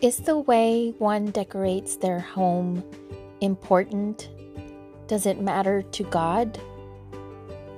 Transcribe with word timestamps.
Is 0.00 0.18
the 0.18 0.38
way 0.38 0.94
one 0.98 1.32
decorates 1.32 1.96
their 1.96 2.20
home 2.20 2.84
important? 3.40 4.28
Does 5.08 5.26
it 5.26 5.40
matter 5.40 5.82
to 5.82 6.04
God? 6.04 6.56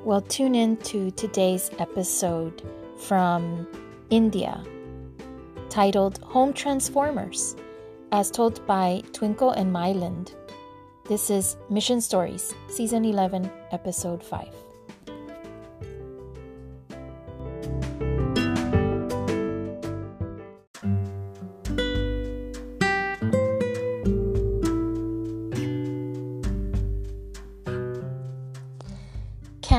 Well, 0.05 0.21
tune 0.21 0.55
in 0.55 0.77
to 0.93 1.11
today's 1.13 1.71
episode 1.79 2.61
from 2.99 3.67
India 4.11 4.63
titled 5.71 6.19
Home 6.25 6.53
Transformers, 6.53 7.57
as 8.13 8.31
told 8.31 8.67
by 8.67 9.03
Twinkle 9.15 9.53
and 9.53 9.73
Milind. 9.75 10.35
This 11.07 11.31
is 11.31 11.57
Mission 11.71 12.03
Stories, 12.03 12.55
Season 12.69 13.03
11, 13.03 13.51
Episode 13.73 14.23
5. 14.23 14.47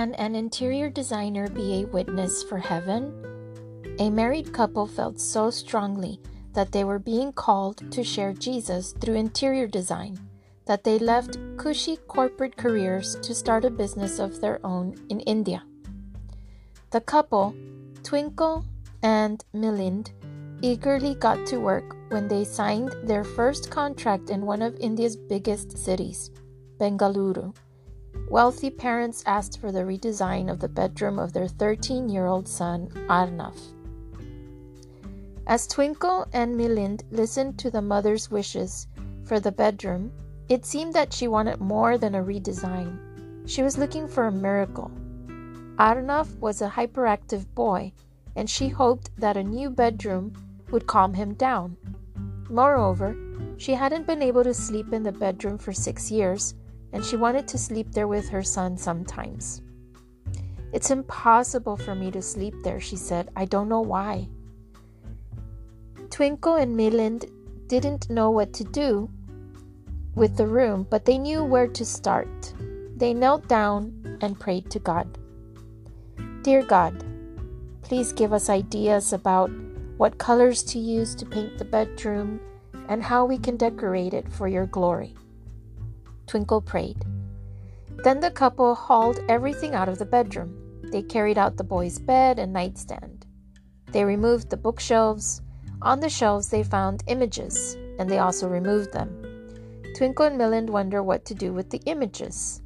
Can 0.01 0.15
an 0.15 0.33
interior 0.33 0.89
designer 0.89 1.47
be 1.47 1.75
a 1.75 1.85
witness 1.85 2.41
for 2.41 2.57
heaven? 2.57 3.13
A 3.99 4.09
married 4.09 4.51
couple 4.51 4.87
felt 4.87 5.21
so 5.21 5.51
strongly 5.51 6.19
that 6.53 6.71
they 6.71 6.83
were 6.83 6.97
being 6.97 7.31
called 7.31 7.91
to 7.91 8.03
share 8.03 8.33
Jesus 8.33 8.93
through 8.93 9.13
interior 9.13 9.67
design 9.67 10.17
that 10.65 10.83
they 10.83 10.97
left 10.97 11.37
cushy 11.55 11.97
corporate 12.07 12.57
careers 12.57 13.15
to 13.21 13.35
start 13.35 13.63
a 13.63 13.69
business 13.69 14.17
of 14.17 14.41
their 14.41 14.59
own 14.65 14.95
in 15.09 15.19
India. 15.19 15.61
The 16.89 17.01
couple, 17.01 17.53
Twinkle 18.01 18.65
and 19.03 19.45
Milind, 19.53 20.09
eagerly 20.63 21.13
got 21.13 21.45
to 21.45 21.57
work 21.57 21.95
when 22.09 22.27
they 22.27 22.43
signed 22.43 22.95
their 23.03 23.23
first 23.23 23.69
contract 23.69 24.31
in 24.31 24.47
one 24.47 24.63
of 24.63 24.79
India's 24.79 25.15
biggest 25.15 25.77
cities, 25.77 26.31
Bengaluru. 26.79 27.53
Wealthy 28.29 28.69
parents 28.69 29.23
asked 29.25 29.59
for 29.59 29.71
the 29.71 29.83
redesign 29.83 30.49
of 30.49 30.59
the 30.59 30.69
bedroom 30.69 31.19
of 31.19 31.33
their 31.33 31.47
13 31.47 32.07
year 32.07 32.27
old 32.27 32.47
son, 32.47 32.87
Arnav. 33.09 33.57
As 35.47 35.67
Twinkle 35.67 36.27
and 36.31 36.55
Milind 36.55 37.03
listened 37.11 37.57
to 37.59 37.69
the 37.69 37.81
mother's 37.81 38.31
wishes 38.31 38.87
for 39.25 39.39
the 39.39 39.51
bedroom, 39.51 40.11
it 40.47 40.65
seemed 40.65 40.93
that 40.93 41.11
she 41.11 41.27
wanted 41.27 41.59
more 41.59 41.97
than 41.97 42.15
a 42.15 42.23
redesign. 42.23 42.97
She 43.49 43.63
was 43.63 43.77
looking 43.77 44.07
for 44.07 44.27
a 44.27 44.31
miracle. 44.31 44.91
Arnav 45.77 46.39
was 46.39 46.61
a 46.61 46.69
hyperactive 46.69 47.45
boy, 47.53 47.91
and 48.35 48.49
she 48.49 48.69
hoped 48.69 49.09
that 49.17 49.35
a 49.35 49.43
new 49.43 49.69
bedroom 49.69 50.33
would 50.69 50.87
calm 50.87 51.13
him 51.13 51.33
down. 51.33 51.75
Moreover, 52.49 53.15
she 53.57 53.73
hadn't 53.73 54.07
been 54.07 54.21
able 54.21 54.43
to 54.43 54.53
sleep 54.53 54.93
in 54.93 55.03
the 55.03 55.11
bedroom 55.11 55.57
for 55.57 55.73
six 55.73 56.11
years 56.11 56.53
and 56.93 57.03
she 57.03 57.15
wanted 57.15 57.47
to 57.47 57.57
sleep 57.57 57.91
there 57.91 58.07
with 58.07 58.29
her 58.29 58.43
son 58.43 58.77
sometimes. 58.77 59.61
It's 60.73 60.91
impossible 60.91 61.77
for 61.77 61.95
me 61.95 62.11
to 62.11 62.21
sleep 62.21 62.55
there, 62.63 62.79
she 62.79 62.95
said. 62.95 63.29
I 63.35 63.45
don't 63.45 63.69
know 63.69 63.81
why. 63.81 64.29
Twinkle 66.09 66.55
and 66.55 66.75
Milind 66.77 67.29
didn't 67.67 68.09
know 68.09 68.31
what 68.31 68.53
to 68.53 68.63
do 68.63 69.09
with 70.15 70.37
the 70.37 70.47
room, 70.47 70.87
but 70.89 71.05
they 71.05 71.17
knew 71.17 71.43
where 71.43 71.67
to 71.67 71.85
start. 71.85 72.53
They 72.95 73.13
knelt 73.13 73.47
down 73.47 74.17
and 74.21 74.39
prayed 74.39 74.69
to 74.71 74.79
God. 74.79 75.17
Dear 76.43 76.63
God, 76.63 77.03
please 77.81 78.13
give 78.13 78.33
us 78.33 78.49
ideas 78.49 79.13
about 79.13 79.51
what 79.97 80.17
colors 80.17 80.63
to 80.63 80.79
use 80.79 81.15
to 81.15 81.25
paint 81.25 81.57
the 81.57 81.65
bedroom 81.65 82.39
and 82.87 83.03
how 83.03 83.25
we 83.25 83.37
can 83.37 83.57
decorate 83.57 84.13
it 84.13 84.31
for 84.31 84.47
your 84.47 84.65
glory. 84.65 85.15
Twinkle 86.31 86.61
prayed. 86.61 87.03
Then 88.05 88.21
the 88.21 88.31
couple 88.31 88.73
hauled 88.73 89.19
everything 89.27 89.75
out 89.75 89.89
of 89.89 89.99
the 89.99 90.05
bedroom. 90.05 90.79
They 90.89 91.01
carried 91.01 91.37
out 91.37 91.57
the 91.57 91.65
boy's 91.65 91.99
bed 91.99 92.39
and 92.39 92.53
nightstand. 92.53 93.25
They 93.91 94.05
removed 94.05 94.49
the 94.49 94.55
bookshelves. 94.55 95.41
On 95.81 95.99
the 95.99 96.07
shelves, 96.07 96.47
they 96.47 96.63
found 96.63 97.03
images, 97.07 97.75
and 97.99 98.09
they 98.09 98.19
also 98.19 98.47
removed 98.47 98.93
them. 98.93 99.09
Twinkle 99.97 100.27
and 100.27 100.39
Milind 100.39 100.69
wonder 100.69 101.03
what 101.03 101.25
to 101.25 101.35
do 101.35 101.51
with 101.51 101.69
the 101.69 101.81
images. 101.85 102.61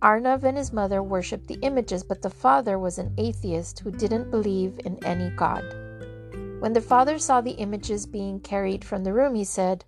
Arnav 0.00 0.44
and 0.44 0.56
his 0.56 0.72
mother 0.72 1.02
worshipped 1.02 1.48
the 1.48 1.58
images, 1.62 2.04
but 2.04 2.22
the 2.22 2.30
father 2.30 2.78
was 2.78 2.98
an 2.98 3.12
atheist 3.18 3.80
who 3.80 3.90
didn't 3.90 4.30
believe 4.30 4.78
in 4.84 4.96
any 5.04 5.30
god. 5.30 5.64
When 6.60 6.72
the 6.72 6.80
father 6.80 7.18
saw 7.18 7.40
the 7.40 7.58
images 7.58 8.06
being 8.06 8.38
carried 8.38 8.84
from 8.84 9.02
the 9.02 9.12
room, 9.12 9.34
he 9.34 9.42
said, 9.42 9.84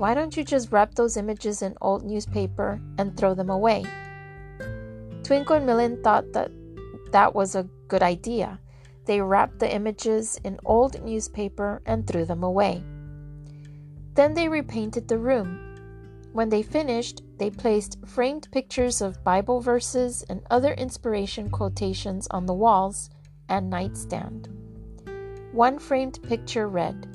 why 0.00 0.14
don't 0.14 0.34
you 0.34 0.42
just 0.42 0.72
wrap 0.72 0.94
those 0.94 1.18
images 1.18 1.60
in 1.60 1.76
old 1.82 2.02
newspaper 2.04 2.80
and 2.96 3.14
throw 3.14 3.34
them 3.34 3.50
away? 3.50 3.84
Twinkle 5.22 5.56
and 5.56 5.68
Milind 5.68 6.02
thought 6.02 6.32
that 6.32 6.50
that 7.12 7.34
was 7.34 7.54
a 7.54 7.68
good 7.86 8.02
idea. 8.02 8.58
They 9.04 9.20
wrapped 9.20 9.58
the 9.58 9.70
images 9.70 10.40
in 10.42 10.58
old 10.64 11.04
newspaper 11.04 11.82
and 11.84 12.06
threw 12.06 12.24
them 12.24 12.42
away. 12.42 12.82
Then 14.14 14.32
they 14.32 14.48
repainted 14.48 15.06
the 15.06 15.18
room. 15.18 15.76
When 16.32 16.48
they 16.48 16.62
finished, 16.62 17.20
they 17.36 17.50
placed 17.50 17.98
framed 18.06 18.48
pictures 18.52 19.02
of 19.02 19.22
Bible 19.22 19.60
verses 19.60 20.24
and 20.30 20.40
other 20.50 20.72
inspiration 20.72 21.50
quotations 21.50 22.26
on 22.30 22.46
the 22.46 22.54
walls 22.54 23.10
and 23.50 23.68
nightstand. 23.68 24.48
One 25.52 25.78
framed 25.78 26.22
picture 26.22 26.68
read, 26.68 27.09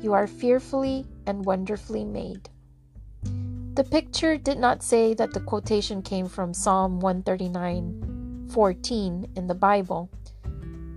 You 0.00 0.12
are 0.12 0.26
fearfully 0.26 1.06
and 1.26 1.44
wonderfully 1.44 2.04
made. 2.04 2.48
The 3.74 3.84
picture 3.84 4.36
did 4.36 4.58
not 4.58 4.82
say 4.82 5.14
that 5.14 5.32
the 5.32 5.40
quotation 5.40 6.02
came 6.02 6.28
from 6.28 6.54
Psalm 6.54 7.00
139:14 7.00 9.36
in 9.36 9.46
the 9.46 9.54
Bible. 9.54 10.08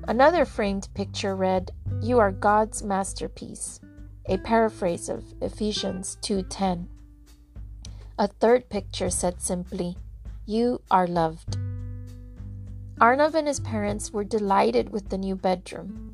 Another 0.08 0.46
framed 0.46 0.88
picture 0.94 1.36
read, 1.36 1.72
"You 2.02 2.20
are 2.20 2.32
God's 2.32 2.84
masterpiece," 2.84 3.80
a 4.26 4.38
paraphrase 4.38 5.10
of 5.10 5.34
Ephesians 5.42 6.18
2:10. 6.22 6.88
A 8.18 8.28
third 8.28 8.70
picture 8.70 9.10
said 9.10 9.42
simply, 9.42 9.98
"You 10.46 10.82
are 10.90 11.08
loved." 11.08 11.58
Arnav 13.00 13.34
and 13.34 13.48
his 13.48 13.60
parents 13.60 14.14
were 14.14 14.24
delighted 14.24 14.92
with 14.92 15.10
the 15.10 15.18
new 15.18 15.36
bedroom. 15.36 16.12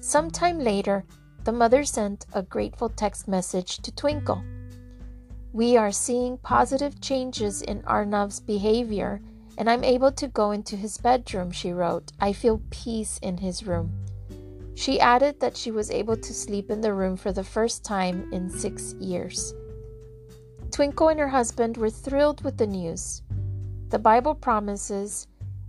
Sometime 0.00 0.58
later, 0.58 1.06
the 1.44 1.52
mother 1.52 1.84
sent 1.84 2.24
a 2.32 2.42
grateful 2.42 2.88
text 2.88 3.28
message 3.28 3.78
to 3.78 3.92
Twinkle. 3.92 4.42
We 5.52 5.76
are 5.76 5.92
seeing 5.92 6.38
positive 6.38 7.00
changes 7.00 7.60
in 7.60 7.82
Arnav's 7.82 8.40
behavior, 8.40 9.20
and 9.58 9.68
I'm 9.68 9.84
able 9.84 10.10
to 10.12 10.28
go 10.28 10.50
into 10.52 10.74
his 10.74 10.96
bedroom, 10.96 11.50
she 11.50 11.72
wrote. 11.72 12.12
I 12.18 12.32
feel 12.32 12.62
peace 12.70 13.18
in 13.18 13.36
his 13.36 13.66
room. 13.66 13.92
She 14.74 14.98
added 14.98 15.38
that 15.40 15.56
she 15.56 15.70
was 15.70 15.90
able 15.90 16.16
to 16.16 16.34
sleep 16.34 16.70
in 16.70 16.80
the 16.80 16.94
room 16.94 17.16
for 17.16 17.30
the 17.30 17.44
first 17.44 17.84
time 17.84 18.32
in 18.32 18.50
six 18.50 18.94
years. 18.94 19.54
Twinkle 20.72 21.08
and 21.08 21.20
her 21.20 21.28
husband 21.28 21.76
were 21.76 21.90
thrilled 21.90 22.42
with 22.42 22.56
the 22.56 22.66
news. 22.66 23.22
The 23.90 23.98
Bible 23.98 24.34
promises, 24.34 25.28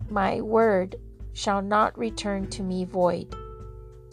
My 0.10 0.42
word 0.42 0.96
shall 1.34 1.62
not 1.62 1.96
return 1.98 2.50
to 2.52 2.64
me 2.64 2.86
void. 2.86 3.36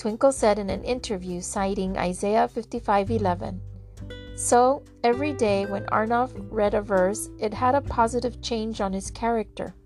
Twinkle 0.03 0.33
said 0.33 0.59
in 0.59 0.69
an 0.69 0.83
interview 0.83 1.41
citing 1.41 1.97
Isaiah 1.97 2.49
55:11. 2.49 3.61
So, 4.35 4.83
every 5.05 5.33
day 5.33 5.65
when 5.65 5.87
Arnav 5.93 6.33
read 6.51 6.75
a 6.75 6.83
verse, 6.83 7.31
it 7.39 7.55
had 7.55 7.77
a 7.77 7.83
positive 7.83 8.43
change 8.43 8.81
on 8.81 8.93
his 8.93 9.12
character. 9.12 9.77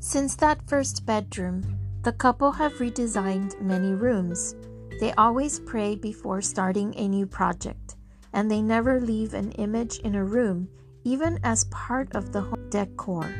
Since 0.00 0.34
that 0.42 0.66
first 0.66 1.06
bedroom, 1.06 1.62
the 2.02 2.10
couple 2.10 2.50
have 2.50 2.80
redesigned 2.80 3.60
many 3.60 3.92
rooms. 3.92 4.56
They 4.98 5.12
always 5.12 5.60
pray 5.60 5.94
before 5.94 6.40
starting 6.42 6.92
a 6.96 7.06
new 7.06 7.24
project, 7.24 7.94
and 8.32 8.50
they 8.50 8.60
never 8.60 9.00
leave 9.00 9.32
an 9.32 9.52
image 9.52 10.00
in 10.00 10.16
a 10.16 10.24
room, 10.24 10.66
even 11.04 11.38
as 11.44 11.70
part 11.70 12.16
of 12.16 12.32
the 12.32 12.40
home 12.40 12.68
decor. 12.68 13.30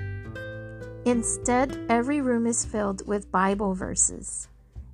Instead, 1.05 1.85
every 1.89 2.21
room 2.21 2.47
is 2.47 2.65
filled 2.65 3.05
with 3.09 3.33
Bible 3.33 3.75
verses. 3.75 4.47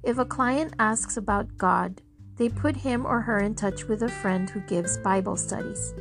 If 0.05 0.19
a 0.19 0.25
client 0.27 0.75
asks 0.79 1.17
about 1.17 1.56
God, 1.56 2.03
they 2.37 2.51
put 2.51 2.77
him 2.77 3.06
or 3.06 3.23
her 3.23 3.41
in 3.41 3.55
touch 3.55 3.85
with 3.85 4.03
a 4.03 4.09
friend 4.09 4.51
who 4.51 4.61
gives 4.61 4.99
Bible 4.99 5.35
studies. 5.35 5.95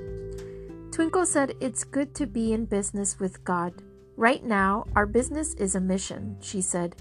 Twinkle 0.92 1.26
said 1.26 1.56
it's 1.62 1.86
good 1.86 2.14
to 2.16 2.28
be 2.28 2.52
in 2.52 2.66
business 2.66 3.18
with 3.18 3.44
God. 3.46 3.74
Right 4.18 4.44
now, 4.44 4.86
our 4.96 5.06
business 5.06 5.54
is 5.54 5.76
a 5.76 5.80
mission, 5.80 6.38
she 6.42 6.60
said. 6.60 6.98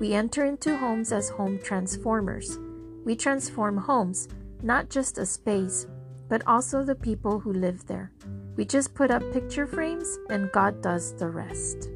We 0.00 0.14
enter 0.14 0.46
into 0.46 0.76
homes 0.78 1.12
as 1.12 1.28
home 1.28 1.58
transformers. 1.62 2.58
We 3.04 3.16
transform 3.16 3.76
homes, 3.76 4.26
not 4.62 4.88
just 4.88 5.18
a 5.18 5.26
space, 5.26 5.86
but 6.28 6.42
also 6.46 6.82
the 6.82 6.94
people 6.94 7.38
who 7.38 7.52
live 7.52 7.86
there. 7.86 8.12
We 8.56 8.64
just 8.64 8.94
put 8.94 9.10
up 9.10 9.22
picture 9.30 9.66
frames 9.66 10.18
and 10.30 10.50
God 10.52 10.80
does 10.80 11.14
the 11.16 11.28
rest. 11.28 11.90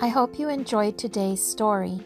I 0.00 0.06
hope 0.06 0.38
you 0.38 0.48
enjoyed 0.48 0.96
today's 0.96 1.42
story. 1.42 1.98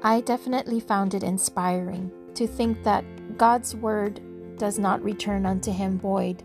I 0.00 0.20
definitely 0.20 0.78
found 0.78 1.12
it 1.12 1.24
inspiring 1.24 2.08
to 2.34 2.46
think 2.46 2.84
that 2.84 3.04
God's 3.36 3.74
word 3.74 4.20
does 4.58 4.78
not 4.78 5.02
return 5.02 5.44
unto 5.44 5.72
him 5.72 5.98
void, 5.98 6.44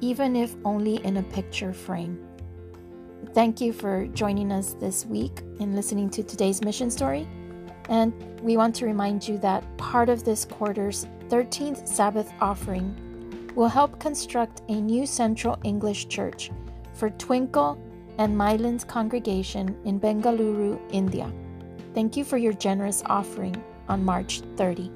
even 0.00 0.36
if 0.36 0.54
only 0.64 1.04
in 1.04 1.16
a 1.16 1.22
picture 1.24 1.72
frame. 1.72 2.24
Thank 3.32 3.60
you 3.60 3.72
for 3.72 4.06
joining 4.06 4.52
us 4.52 4.74
this 4.74 5.04
week 5.04 5.40
in 5.58 5.74
listening 5.74 6.10
to 6.10 6.22
today's 6.22 6.62
mission 6.62 6.92
story. 6.92 7.26
And 7.88 8.14
we 8.40 8.56
want 8.56 8.76
to 8.76 8.86
remind 8.86 9.26
you 9.26 9.36
that 9.38 9.64
part 9.78 10.08
of 10.08 10.22
this 10.22 10.44
quarter's 10.44 11.08
13th 11.28 11.88
Sabbath 11.88 12.32
offering 12.40 13.50
will 13.56 13.66
help 13.66 13.98
construct 13.98 14.62
a 14.68 14.80
new 14.80 15.06
Central 15.06 15.58
English 15.64 16.06
church 16.06 16.52
for 16.92 17.10
Twinkle 17.10 17.82
and 18.18 18.36
Milind's 18.36 18.84
congregation 18.84 19.76
in 19.84 20.00
Bengaluru, 20.00 20.80
India. 20.92 21.32
Thank 21.94 22.16
you 22.16 22.24
for 22.24 22.38
your 22.38 22.52
generous 22.52 23.02
offering 23.06 23.62
on 23.88 24.04
March 24.04 24.40
30. 24.56 24.90